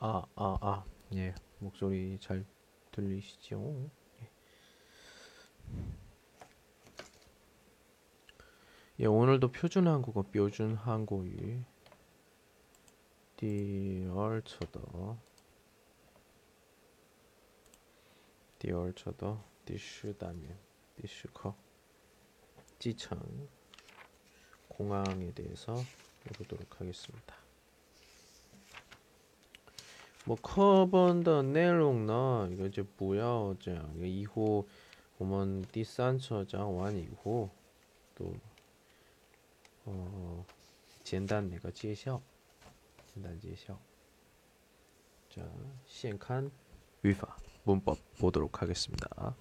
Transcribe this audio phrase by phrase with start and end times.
[0.00, 0.84] 아, 아, 아.
[1.14, 1.34] 예.
[1.58, 2.44] 목소리 잘
[2.92, 3.90] 들리시죠?
[4.20, 4.30] 예.
[9.00, 11.24] 예, 오늘도 표준 한국어, 표준 한국어
[13.36, 14.80] 第二册的
[18.58, 20.58] 第二册的第十单元
[20.96, 21.54] 第十课
[22.78, 23.18] 지청
[24.68, 25.74] 공항에 대해서
[26.26, 27.39] 해보도록 하겠습니다.
[30.30, 34.66] 뭐课本的内容呢，一个就不要这样，以后
[35.18, 37.48] 我们第三册讲完以后，
[38.14, 38.34] 都
[39.84, 40.44] 어
[41.04, 42.20] 简单那个介绍，
[43.14, 43.78] 简单介绍。
[45.28, 45.42] 자,
[45.86, 46.50] 시행칸
[47.02, 49.36] 위파 문법 보도록 하겠습니다.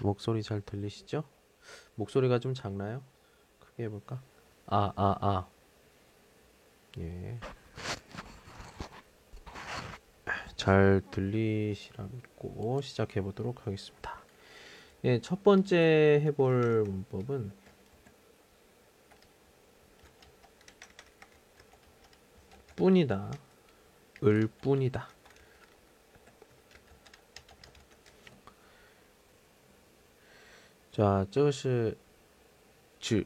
[0.00, 1.22] 목소리 잘 들리시죠?
[1.96, 3.02] 목소리가 좀 작나요?
[3.60, 4.22] 크게 해볼까?
[4.66, 5.48] 아, 아, 아.
[6.98, 7.38] 예.
[10.63, 14.23] 잘 들리시라 믿고 시작해 보도록 하겠습니다.
[15.03, 17.51] 예, 첫 번째 해볼 문법은
[22.77, 23.29] 뿐이다.
[24.23, 25.09] 을 뿐이다.
[30.93, 31.93] 자, 이것이
[33.01, 33.25] 지,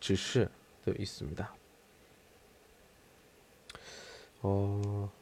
[0.00, 1.54] 지시도 있습니다.
[4.40, 5.21] 어...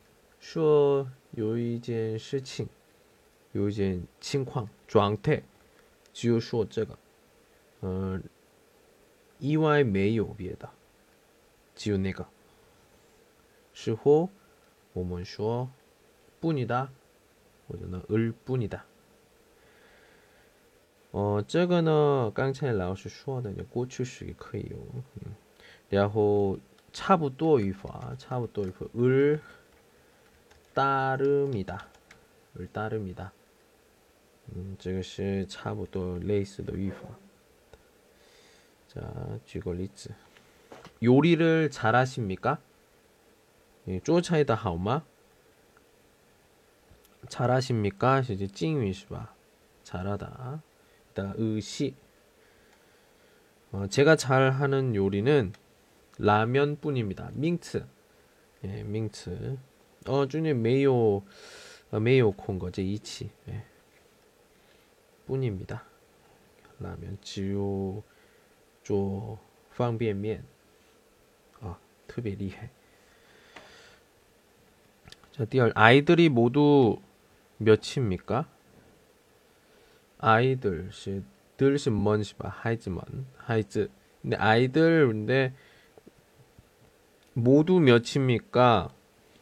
[0.40, 2.68] 说有一件事情，
[3.52, 5.42] 有一件情况状态，
[6.12, 6.98] 只有说这个，
[7.80, 8.22] 嗯，
[9.38, 10.68] 以外没有别的，
[11.74, 12.26] 只有那个。
[13.72, 14.30] 时候
[14.94, 15.70] 我们说
[16.40, 16.88] 뿐이다
[17.68, 18.80] 或者呢을 뿐이다。
[21.10, 24.78] 哦，这个呢，刚才老师说的，过去式也可以用。
[25.16, 25.32] 嗯，
[25.88, 26.58] 然后
[26.92, 29.38] 差不多语法，差不多语法，을
[30.74, 31.88] 따릅니 다，
[32.58, 33.32] 을따릅니 다。
[34.54, 37.18] 嗯，这个是差不多类似的语法。
[38.88, 39.02] 자，
[39.44, 40.10] 举个例子，
[41.02, 42.58] 요리를잘하십니까？
[44.04, 45.04] 做菜的好吗？
[47.28, 48.20] 잘하십니까?
[48.20, 49.34] 이제 찡语是吧?
[49.82, 50.62] 잘하다.
[51.14, 51.94] 다 의시.
[53.72, 55.52] 어, 제가 잘하는 요리는
[56.18, 57.30] 라면뿐입니다.
[57.34, 57.84] 밍츠.
[58.64, 59.58] 예, 밍츠.
[60.06, 61.22] 어, 중에 메요
[61.90, 63.30] 어, 메요 콩거제 이치.
[63.48, 63.64] 예.
[65.26, 65.84] 뿐입니다.
[66.78, 68.02] 라면 지요
[68.82, 69.38] 조
[69.76, 70.44] 방변면.
[71.60, 71.76] 아,
[72.06, 72.70] 特别厉害.
[75.32, 76.98] 자, 第二 아이들이 모두
[77.58, 78.48] 몇입니까?
[80.18, 81.22] 아이들, 시,
[81.56, 82.48] 들是 뭔是吧?
[82.48, 83.90] 하이즈먼, 하이즈.
[84.22, 85.52] 근데 아이들, 근데
[87.34, 88.88] 모두 몇입니까?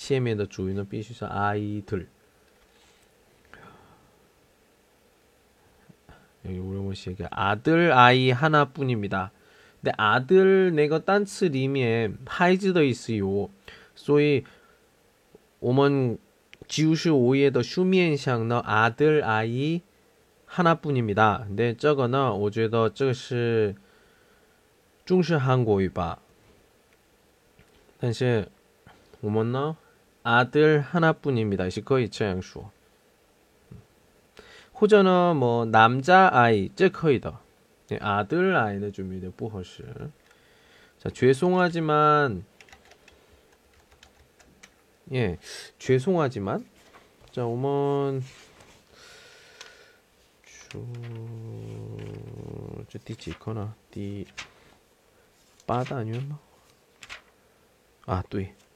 [0.00, 2.08] 前面的 주인은 必须是 아이들.
[6.44, 9.32] 여기 우리 시에게 아들 아이 하나뿐입니다.
[9.80, 13.50] 근데 아들 내가 단츠 리면 하이즈더 있어요.
[13.94, 14.44] 所以
[15.58, 16.18] 我们
[16.68, 19.82] 就是오예의 슈미엔샹呢 아들 아이
[20.46, 21.44] 하나뿐입니다.
[21.48, 23.74] 근데 저거는 我觉得这是
[25.04, 26.18] 중시 한국어吧.
[27.98, 28.48] 但是
[29.20, 29.76] 我们呢
[30.23, 31.69] 아들 하나뿐입니다.
[31.69, 32.65] 시커이 쩌양수.
[34.79, 37.39] 호전어 뭐 남자 아이 제커이더
[37.91, 39.83] 예, 아들 아이는 좀이래 부허시.
[40.97, 42.45] 자 죄송하지만
[45.13, 45.37] 예
[45.77, 46.65] 죄송하지만
[47.31, 48.23] 자 오먼
[52.89, 54.25] 저 띠지 있거나 띠
[55.67, 56.39] 빠다 아니었나?
[58.05, 58.51] 아, 뚜이.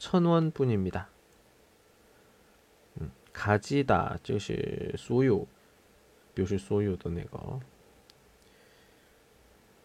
[0.00, 1.08] 천 원뿐입니다.
[3.00, 7.60] 음, 가지다 就是所有的那个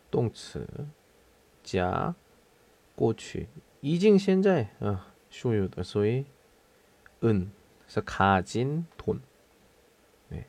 [0.10, 0.68] 动词
[1.64, 2.14] 加
[2.96, 3.48] 过去
[3.80, 6.26] 已经现在啊所有的所以
[7.24, 7.52] 은
[7.92, 9.22] 그래서 가진 돈
[10.30, 10.46] 네.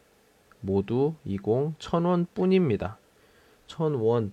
[0.60, 2.98] 모두 20 천원뿐입니다.
[3.66, 4.32] 천원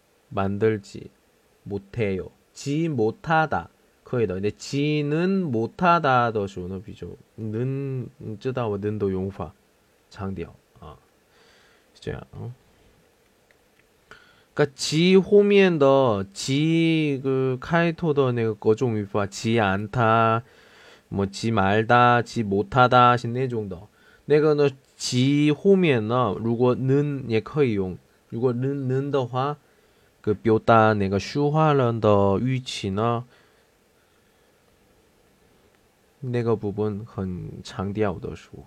[0.30, 1.10] 만들지
[1.62, 2.28] 못해요.
[2.52, 3.68] 지 못하다.
[4.04, 4.34] 거의다.
[4.34, 7.16] 근데 지는 못하다 더说呢 비죠.
[7.36, 8.08] 는
[8.38, 9.52] 知道我는도 용파
[10.10, 10.96] 장调 아.
[11.94, 12.22] 这样.
[14.54, 20.42] 그러니까 지 호면 더지 그 카이토더 내가 거종 위파 지 않다
[21.08, 23.88] 뭐 지 말다 지 못하다 是那 정도.
[24.24, 26.08] 내가 너지 호면
[26.38, 27.98] 如果는也可以用
[28.28, 29.56] 如果는 는的话
[30.20, 33.24] 그 뼈다 내가 슈화런더 위치나
[36.20, 38.64] 내가 부분 很强调的说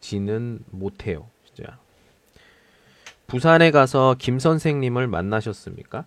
[0.00, 1.28] 지는 못해요.
[1.44, 1.78] 진짜.
[3.26, 6.06] 부산에 가서 김 선생님을 만나셨습니까?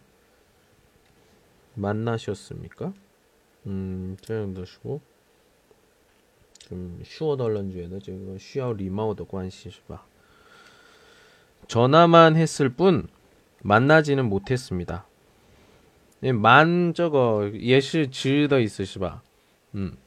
[1.73, 2.93] 만나셨습니까?
[3.67, 5.01] 음, 这样的说，
[6.71, 10.05] 嗯，需要的人觉得这个需要礼貌的关系是吧？
[11.67, 13.07] 전화만 했을 뿐
[13.65, 15.05] 만나지는 못했습니다.
[16.19, 19.21] 네, 만 저거 예시 지더 있으시바.
[19.75, 19.97] 음.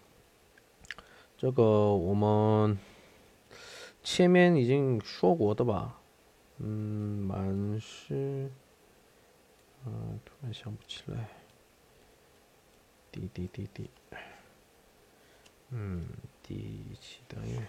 [1.36, 2.78] 저거 我们
[4.02, 5.98] 前面已经说过的吧.
[6.60, 8.48] 음, 만시
[9.84, 9.90] 아,
[10.24, 11.28] 突然想不起来.
[13.12, 13.90] 滴滴滴滴.
[15.72, 16.06] 음,
[16.42, 16.54] 第
[17.00, 17.66] 几单元？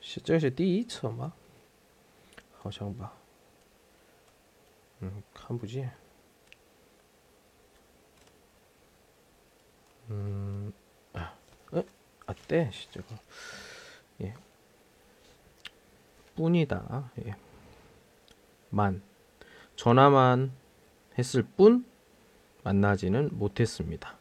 [0.00, 1.32] 是这是第一册吗？
[2.58, 3.14] 好像吧。
[5.01, 5.89] 음, 캄보지?
[10.09, 10.73] 음,
[11.13, 11.33] 아,
[11.73, 11.85] 에?
[12.25, 13.15] 아, 때, 시저거.
[14.21, 14.33] 예.
[16.35, 17.11] 뿐이다.
[17.25, 17.35] 예.
[18.69, 19.01] 만.
[19.75, 20.51] 전화만
[21.17, 21.85] 했을 뿐,
[22.63, 24.17] 만나지는 못했습니다.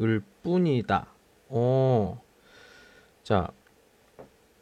[0.00, 1.08] 을 뿐이다.
[1.48, 2.22] 어.
[3.24, 3.50] 자,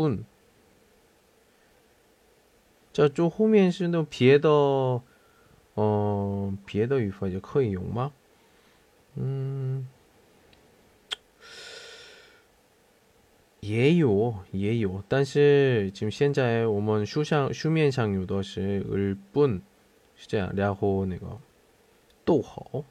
[0.00, 0.24] 뿐
[2.92, 4.48] 这就后面是那别的，
[5.74, 8.12] 呃，别的语法就可以用吗？
[9.16, 9.86] 嗯，
[13.60, 19.60] 也有，也有，但是就现在我们书上书面上有的是日本，
[20.16, 21.38] 是这样，然后那个
[22.24, 22.84] 逗号，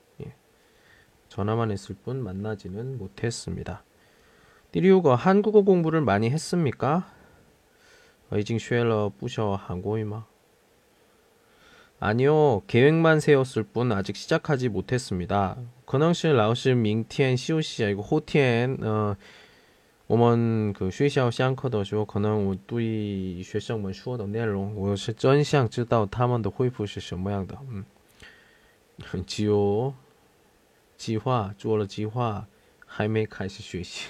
[1.30, 3.80] 예전화만했을뿐만나지는못했습니다
[4.72, 7.04] 第六个，한국어공부를많이했습니까
[8.34, 10.26] 已经学了不少韩国语吗？
[12.00, 12.62] 아니요.
[12.68, 15.58] 계획만 세웠을 뿐 아직 시작하지 못했습니다.
[15.86, 19.16] 可能是老师明天休息 이거 호티엔 어,
[20.08, 27.86] 我们个学校上课的时候可能我对学生们说的内容我是真想知道他们的回复是什么样的 음.
[29.26, 29.94] 只有
[30.98, 32.46] 计划做了计划
[32.86, 34.10] 还没开始学习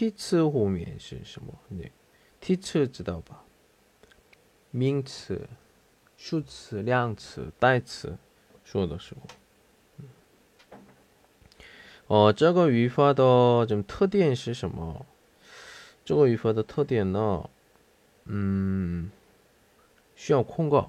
[0.00, 1.52] 替词后面是什么？
[1.68, 1.84] 那
[2.40, 3.44] 替词知道吧？
[4.70, 5.46] 名词、
[6.16, 8.16] 数词、量词、代词
[8.64, 9.20] 说的时候，
[12.06, 15.04] 哦，这个语法的这种特点是什么？
[16.02, 17.50] 这个语法的特点呢？
[18.24, 19.10] 嗯。
[20.16, 20.88] 需要空格，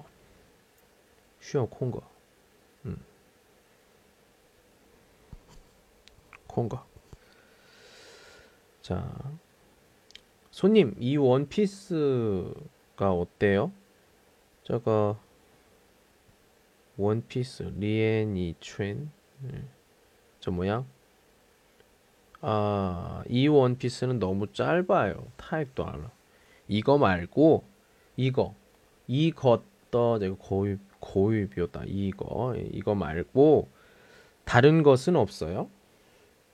[1.38, 2.02] 需要空格，
[2.84, 2.96] 嗯，
[6.46, 6.82] 空格。
[8.82, 9.32] 자
[10.50, 12.54] 손님, 이 원피스가
[13.10, 13.72] 어때요?
[14.64, 15.18] 저거
[16.98, 19.10] 원피스 리엔이 춘.
[19.40, 19.64] 네.
[20.40, 20.84] 저 모양?
[22.42, 25.26] 아, 이 원피스는 너무 짧아요.
[25.38, 26.10] 타입도 알아.
[26.68, 27.64] 이거 말고
[28.16, 28.54] 이거
[29.06, 33.68] 이것도 내가 고유 고유 비었다 이거 이거 말고
[34.44, 35.68] 다른 것은 없어요?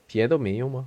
[0.06, 0.87] 비에도 메요마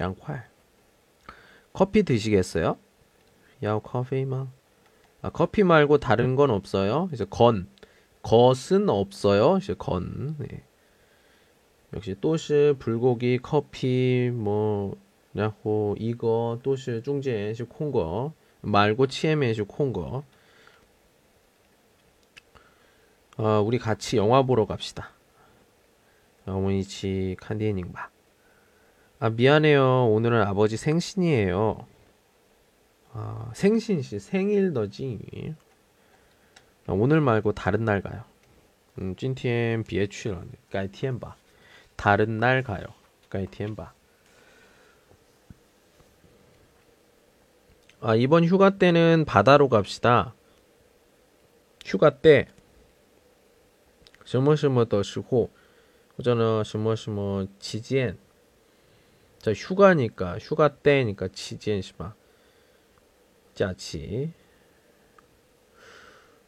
[0.00, 0.44] 양块
[1.72, 2.76] 커피 드시겠어요?
[3.62, 4.50] 야 커피만
[5.22, 7.08] 아, 커피 말고 다른 건 없어요?
[7.12, 7.68] 이제 건
[8.22, 9.58] 것은 없어요?
[9.58, 10.64] 이제 건 네.
[11.94, 14.96] 역시 또시 불고기 커피 뭐
[15.36, 20.24] 야호 이거 또시 중재시 콩거 말고 치에메시 콩거
[23.38, 25.10] 어, 우리 같이 영화 보러 갑시다.
[26.44, 28.10] 어머니치 칸디닝 봐.
[29.19, 30.07] 아 미안해요.
[30.11, 31.87] 오늘은 아버지 생신이에요.
[33.13, 35.55] 아, 생신시 생일더지.
[36.87, 38.23] 아, 오늘 말고 다른 날 가요.
[38.99, 41.37] 음, 今天别去了改天吧。
[41.95, 42.85] 다른 날 가요.
[43.29, 43.93] 改天吧.
[48.01, 50.33] 아, 이번 휴가 때는 바다로 갑시다.
[51.85, 52.47] 휴가 때.
[54.25, 55.49] 什么什么的时候
[56.15, 58.17] 或者呢什么什么期间
[59.39, 62.15] 자, 휴가니까 휴가 때니까 期间是吧?
[63.53, 64.31] 假期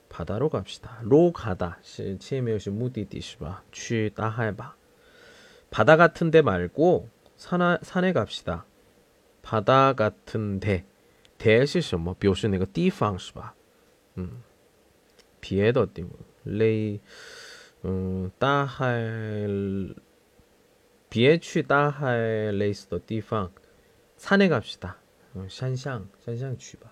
[0.09, 0.99] 바다로 갑시다.
[1.03, 1.77] 로 가다.
[1.83, 3.63] 是前面是目的地是吧?
[3.71, 4.75] 去大海吧.
[5.69, 8.65] 바다 같은 데 말고 산하, 산에 갑시다.
[9.41, 10.85] 바다 같은 데.
[11.37, 13.53] 대시什么表示那个地方是吧?
[14.17, 14.41] 음.
[15.41, 16.11] 别的地方
[16.43, 16.99] 类
[17.83, 18.31] 음,
[21.10, 23.52] 비에취다 할 레이스도 디팡
[24.16, 24.98] 산에 갑시다.
[25.34, 26.90] 어, 샨샹 샨샹 취바.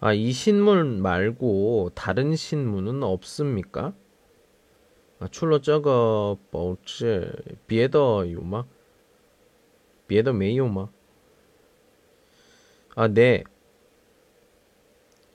[0.00, 3.94] 아, 이 신문 말고 다른 신문은 없습니까?
[5.20, 7.30] 아, 출로 저거 뭐지?
[7.68, 8.64] 비에더 유마?
[10.08, 10.88] 비에더 메이요마?
[12.96, 13.44] 아, 네.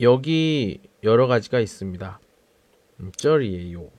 [0.02, 2.20] 여기 여러 가지가 있습니다.
[3.00, 3.99] 음, 쩔이에요.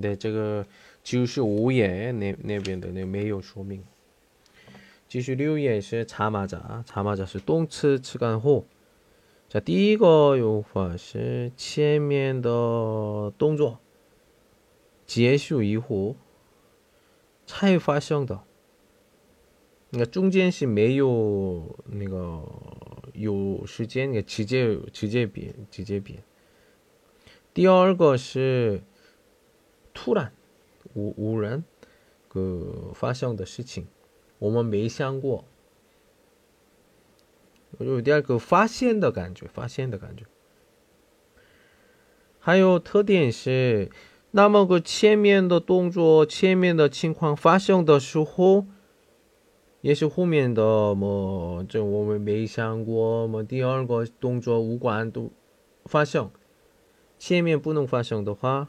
[0.00, 0.66] 现这个
[1.02, 3.84] 就是五眼那那边的那没有说明。
[5.08, 8.64] 继续六言是查马甲，查马甲是动词词干后。
[9.48, 13.78] 这第一个用法是前面的动作
[15.04, 16.16] 结束以后
[17.44, 18.40] 才发生的。
[19.90, 22.42] 那中间是没有那个
[23.12, 26.22] 有时间的直接直接变直接变。
[27.52, 28.80] 第二个是。
[30.02, 30.32] 突然
[30.94, 31.62] 无无人
[32.26, 33.86] 个发生的事情，
[34.40, 35.44] 我们没想过，
[37.78, 40.24] 有第二个发现的感觉，发现的感觉。
[42.40, 43.92] 还有特点是，
[44.32, 48.66] 那么个前面的动作、前面的情况发生的时候。
[49.82, 51.64] 也是后面的么？
[51.68, 53.42] 这我们没想过么？
[53.42, 55.32] 第二个动作无关都
[55.86, 56.30] 发生，
[57.18, 58.68] 前面不能发生的话，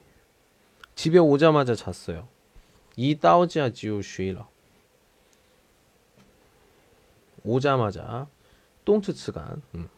[1.01, 2.27] 집에 오자마자 잤어요.
[2.95, 4.47] 이 따오지아 지우 쉬러.
[7.43, 8.27] 오자마자
[8.85, 9.63] 똥츠츠간.
[9.73, 9.89] 음.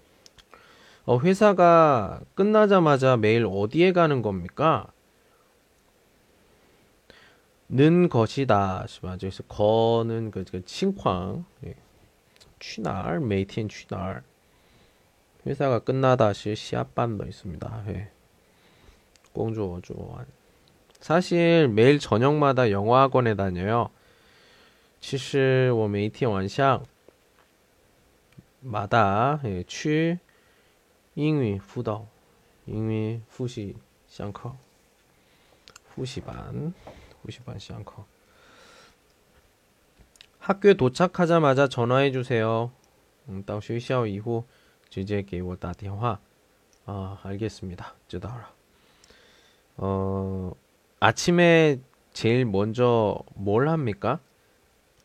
[1.03, 4.93] 어, 회사가 끝나자마자 매일 어디에 가는 겁니까?
[7.67, 8.85] 는 것이다.
[9.01, 9.17] 맞아.
[9.17, 11.43] 그래서 거는 그, 그 칭황.
[11.65, 11.75] 예.
[12.61, 14.23] 취날, 메이티엔 취날.
[15.45, 17.83] 회사가 끝나다시 시합반도 있습니다.
[17.89, 18.09] 예.
[19.33, 20.42] 공주어주원.
[21.02, 23.90] 사실 매일 저녁마다 영어학원에 다녀요.
[25.00, 26.84] 其实我每天晚上
[28.60, 30.18] 마다 예, 去
[31.14, 32.06] 英语辅导
[32.66, 33.76] 英语复习
[34.08, 34.52] 上课
[35.94, 36.74] 复习班
[37.22, 38.04] 复习班上课
[40.40, 42.70] 학교에 도착하자마자 전화해 주세요.
[43.28, 44.44] 음, 到学校 이후
[44.88, 46.18] 直接给我打电话.
[46.86, 47.94] 아, 알겠습니다.
[48.08, 48.48] 知道了.
[49.76, 50.52] 어,
[51.03, 51.81] 아침에
[52.13, 54.21] 제일 먼저 뭘 합니까?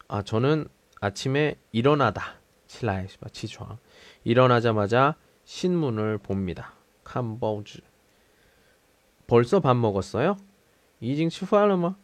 [0.07, 0.69] 아, 저는
[1.01, 2.37] 아침에 일어나다.
[2.69, 3.79] 칠라이시바 치좌.
[4.23, 6.75] 일어나자마자 신문을 봅니다.
[7.03, 7.81] 캄보즈.
[9.27, 10.37] 벌써 밥 먹었어요?
[11.01, 11.97] 이징 치후알마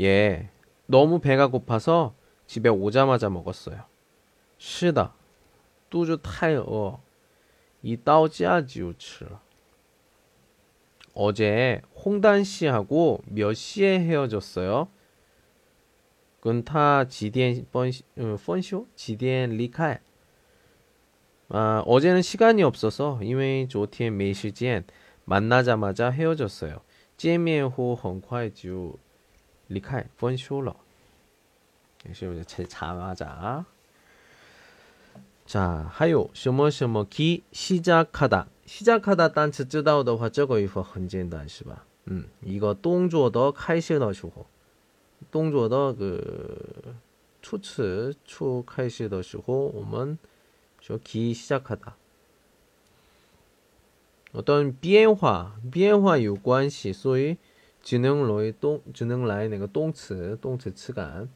[0.00, 0.50] 예.
[0.86, 2.16] 너무 배가 고파서
[2.48, 3.84] 집에 오자마자 먹었어요.
[4.58, 5.14] 시다.
[5.88, 7.00] 뚜주 타이어.
[7.80, 9.28] 이 따오지아지우츠.
[11.13, 14.87] 어제 홍단 씨하고 몇 시에 헤어졌어요?
[16.41, 18.87] 근타 지디엔 펀쇼?
[18.95, 19.97] 지디엔 리카이.
[21.49, 24.85] 아, 어제는 시간이 없어서 이외 조티엔 메시지엔
[25.25, 26.81] 만나자마자 헤어졌어요.
[27.17, 28.97] 见面后很快就
[29.67, 30.73] 리카이 펀쇼러.
[32.07, 33.65] 也是查查。
[35.45, 38.47] 자, 还有什么什么기 시작하다.
[38.65, 41.85] 시작하다 单词知道的话这个语法很简单是吧?
[42.07, 44.45] 음, 이거 动作的开始的时候
[45.31, 46.93] 动作的그
[47.41, 50.17] 初次初开始的时候我们
[50.81, 51.93] 说기 시작하다.
[54.33, 57.37] 어떤 变化变化有关系所以
[57.81, 61.27] 只能来动只能来那个动词动词词干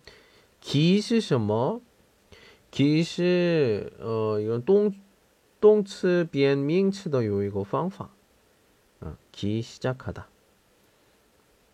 [0.61, 1.81] 기是什么？
[2.71, 4.93] 기是呃用动
[5.59, 8.09] 动词变名词的有一个方法。
[8.99, 10.27] 아, 기 시작하다.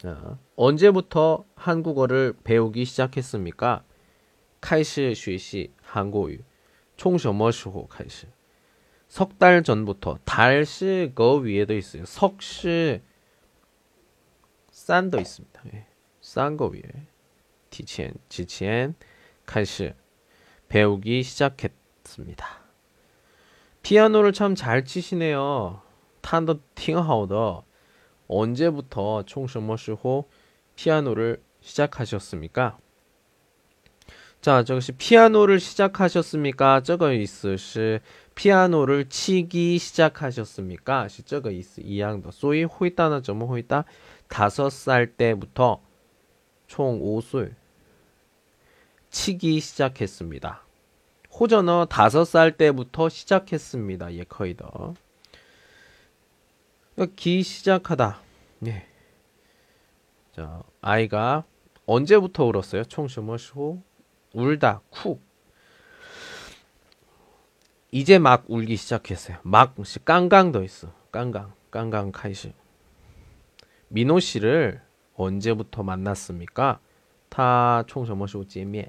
[0.03, 3.83] 아, 언제부터 한국어를 배우기 시작했습니까?
[4.61, 6.43] 开始学习 한국어.
[6.97, 8.27] 총什么时候开始?
[9.07, 12.05] 석달 전부터 달시 그 위에도 있어요.
[12.05, 13.01] 석시
[14.71, 15.61] 싼도 있습니다.
[15.73, 15.87] 예.
[16.21, 16.83] 싼거 위에.
[17.69, 18.95] 提前之前
[19.45, 19.95] 开始
[20.67, 22.62] 배우기 시작했습니다.
[23.84, 25.82] 피아노를 참 잘 치시네요.
[26.22, 27.64] 탄더 팅하우더.
[28.26, 30.26] 언제부터 총셔머시호
[30.74, 32.78] 피아노를 시작하셨습니까?
[34.40, 36.82] 자, 저것이 피아노를 시작하셨습니까?
[36.82, 38.00] 저거 있으시
[38.34, 41.08] 피아노를 치기 시작하셨습니까?
[41.26, 42.30] 저거 있으 이양도.
[42.30, 43.84] 소위 호이따나 점호 호이따
[44.28, 45.82] 다섯 살 때부터
[46.66, 47.54] 총 5술
[49.10, 50.63] 치기 시작했습니다.
[51.38, 54.14] 호전어 다섯 살 때부터 시작했습니다.
[54.14, 54.94] 예커이더.
[57.16, 58.20] 기 시작하다.
[58.66, 58.86] 예.
[60.32, 61.42] 자, 아이가
[61.86, 62.84] 언제부터 울었어요?
[62.84, 63.82] 총쇼머쇼
[64.32, 65.20] 울다 쿡.
[67.90, 69.38] 이제 막 울기 시작했어요.
[69.42, 70.92] 막 깡깡 더 있어.
[71.10, 72.52] 깡깡 깡깡 카이시.
[73.88, 74.80] 민호 씨를
[75.16, 76.78] 언제부터 만났습니까?
[77.28, 78.88] 타 총쇼머쇼 찌미에.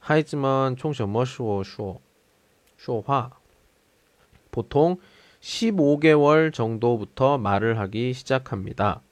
[0.00, 2.00] 하이즈먼 총什么时候说
[2.76, 3.40] 说话
[4.50, 4.98] 보통
[5.40, 9.02] 15개월 정도부터 말을 하기 시작합니다.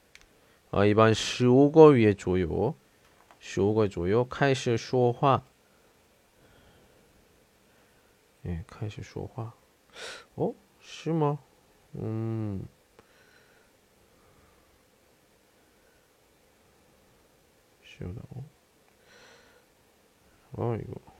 [0.71, 2.75] 어, 이번 15个月 조요
[3.39, 5.43] 15个 조요 开始说话
[8.45, 9.53] 예, 开始说话
[10.35, 10.53] 어?
[10.81, 11.39] 是吗?
[11.95, 12.67] 음.
[17.97, 18.43] 쉬우다고.
[20.52, 21.10] 어, 이거.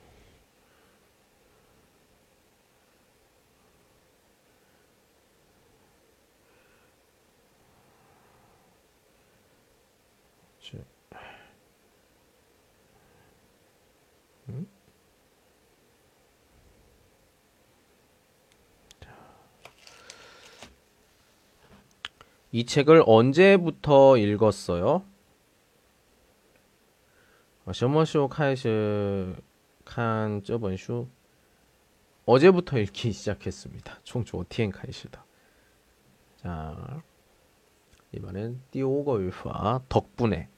[22.51, 25.03] 이 책을 언제부터 읽었어요?
[27.72, 29.34] 什么时候开始
[29.84, 31.08] 看这本书?
[32.24, 34.00] 어제부터 읽기 시작했습니다.
[34.04, 35.18] 총 昨天开始的.
[36.42, 37.02] 자,
[38.12, 40.48] 이번엔 띠오거语法 덕분에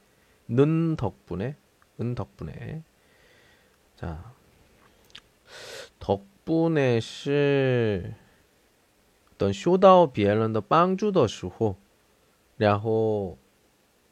[0.49, 1.57] 는 덕분에
[2.01, 2.83] 은 덕분에
[3.97, 4.33] 자
[5.99, 8.15] 덕분에 是
[9.37, 11.77] 等修到别人的帮助的时候
[12.57, 13.37] 然后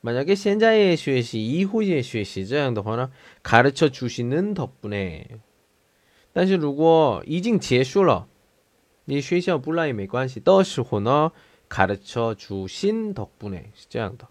[0.00, 3.10] 만약에 现在의学习, 이후의 学习这样的话呢,
[3.42, 5.38] 가르쳐 주시는 덕분에
[6.32, 8.26] 但是如果已经结束了
[9.04, 11.30] 你学校不来也没关系的时候呢
[11.68, 14.26] 가르쳐 주신 덕분에 这样的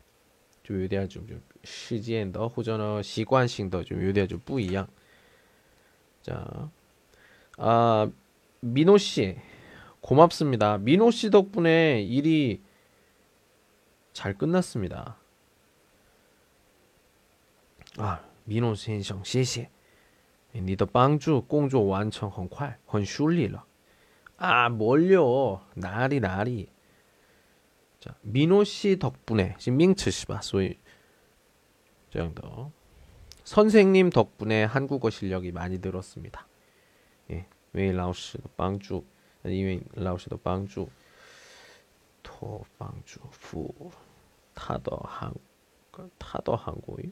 [0.63, 1.23] 就有点좀
[1.63, 4.87] 时间的或者呢习惯性的좀有点就不一样
[6.21, 6.69] 자
[7.57, 8.09] 아,
[8.61, 9.37] 민호 씨
[10.01, 10.79] 고맙습니다.
[10.79, 12.61] 민호 씨 덕분에 일이
[14.13, 15.17] 잘 끝났습니다.
[17.97, 19.69] 아, 민호 선생, 谢谢
[20.53, 23.65] 你的帮助工作完成很快很顺利了
[24.37, 25.61] 아, 뭘요?
[25.75, 26.67] 나리 나리.
[27.99, 30.79] 자, 민호 씨 덕분에 지금 밍츠 씨바 소위
[32.09, 32.71] 这样的
[33.43, 36.47] 선생님 덕분에 한국어 실력이 많이 늘었습니다.
[37.29, 39.05] 예, 因为老师的帮助，
[39.43, 40.89] 因为老师的帮助，
[42.23, 43.91] 托帮助，辅
[44.55, 45.33] 他的韩，
[46.17, 47.11] 他的韩国语。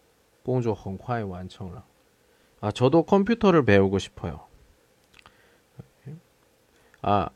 [0.42, 1.84] 工作很快完成了.
[2.60, 4.46] 아, 저도 컴퓨터를 배우고 싶어요.
[7.02, 7.28] 아,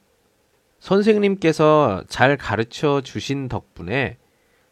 [0.80, 4.18] 선생님께서 잘 가르쳐 주신 덕분에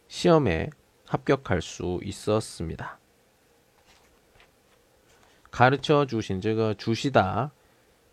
[0.08, 0.70] 시험에
[1.06, 2.98] 합격할 수 있었습니다.
[5.50, 7.52] 가르쳐 주신, 제가 주시다,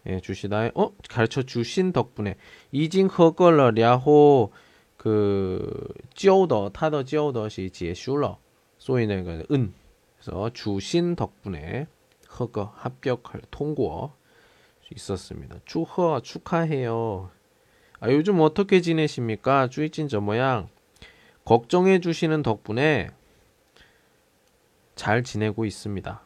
[0.08, 2.36] 예, 주시다, 어, 가르쳐 주신 덕분에
[2.71, 4.52] 이징 허걸러 랴호
[4.98, 8.39] 그 지오더 타더 지오더시 지슈러
[8.78, 9.74] 소위는 그 은.
[10.20, 11.87] 그래서 주신 덕분에
[12.38, 14.12] 허거 합격할 통고
[14.94, 15.56] 있었습니다.
[15.64, 17.30] 축허 축하해요.
[18.00, 19.68] 아, 요즘 어떻게 지내십니까?
[19.68, 20.68] 주이진 저 모양
[21.44, 23.11] 걱정해 주시는 덕분에
[24.94, 26.22] 잘 지내고 있습니다.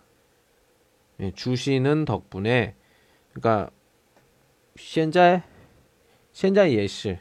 [1.20, 2.74] 예, 주시는 덕분에
[3.32, 3.70] 그러니까
[4.76, 5.42] 현재
[6.32, 7.18] 현재 예시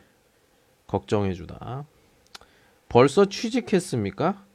[0.87, 1.85] 걱정해 주다.
[2.89, 4.45] 벌써 취직했습니까?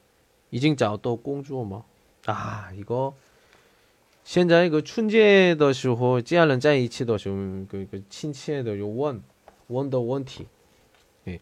[0.50, 1.87] 이징자또 꽁주어 막 뭐.
[2.27, 3.13] 아, 이거
[4.23, 7.35] 现在个春节的时候家人在一起的时候
[7.67, 9.21] 그个亲切的有问
[9.67, 10.47] 원더 원티
[11.27, 11.39] 예,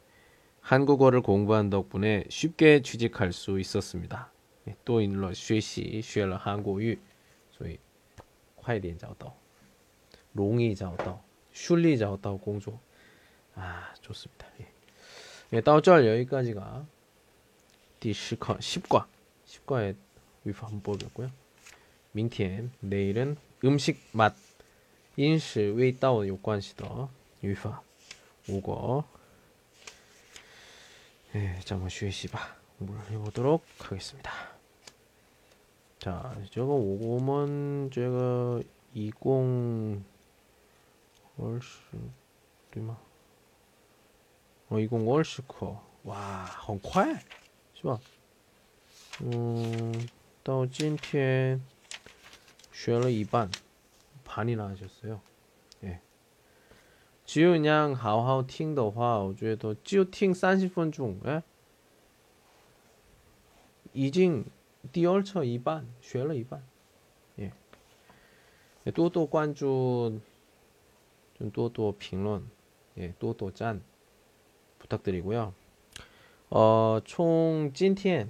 [0.62, 4.32] 한국어를 공부한 덕분에 쉽게 취직할 수 있었습니다.
[4.68, 6.98] 예, 또 인러 学习学了 한국어
[7.52, 7.80] 所以
[8.56, 9.36] 快点找到
[10.34, 12.80] 容易找到顺利找到工作
[13.56, 14.48] 아 좋습니다.
[14.60, 14.66] 예.
[15.54, 16.86] 예, 到这 여기까지가
[18.00, 19.06] 第10课 10과
[19.46, 19.96] 10과의
[20.46, 21.30] 위파 한번 보겠고요.
[22.14, 24.36] 明天 내일은 음식 맛
[25.18, 27.10] 인시 웨이다오 요관시더
[27.42, 27.82] 위파
[28.50, 29.04] 五个
[31.36, 32.58] 예, 자, 한번 学习吧.
[32.78, 34.32] 공부를 해보도록 하겠습니다.
[36.00, 38.62] 자, 저거 5면 제가
[38.94, 39.14] 20
[41.38, 41.80] 월스
[42.72, 42.98] 对吗?
[44.70, 45.82] 어, 20 월스 커.
[46.04, 47.24] 와, 很快
[47.76, 48.00] 是吧?
[49.22, 49.94] 음,
[50.46, 51.62] 到今天
[52.72, 53.50] 学了一半
[54.26, 55.20] 반이나 하셨어요.
[57.24, 61.42] 只有那样好好听的话，我觉得就听三十分钟，哎，
[63.94, 64.44] 已经
[64.92, 66.62] 第二册一半学了一半，
[67.38, 67.54] 耶，
[68.94, 70.20] 多多关注，
[71.40, 72.44] 좀多多评论，
[72.96, 73.80] 예多多赞，
[74.82, 75.54] 부탁드리고요
[76.50, 78.30] 呃，从今天，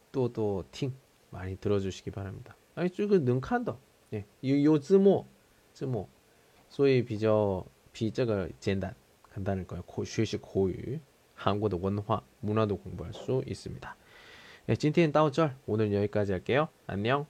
[0.11, 0.93] 또또 팅
[1.29, 2.55] 많이 들어주시기 바랍니다.
[2.75, 3.77] 아니 쭉은 그 능칸더.
[4.13, 5.25] 예, 요즈모
[5.73, 6.07] 즈모.
[6.69, 8.93] 소위 비저 비저가 간단
[9.33, 9.83] 간단할 거예요.
[9.83, 10.99] 고, 쉬식 고유
[11.35, 13.95] 한국의 문화 문화도 공부할 수 있습니다.
[14.69, 16.67] 예, 찐티엔 따오절 오늘 여기까지 할게요.
[16.87, 17.25] 안녕.